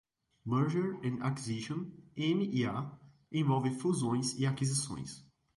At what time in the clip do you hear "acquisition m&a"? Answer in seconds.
1.21-2.91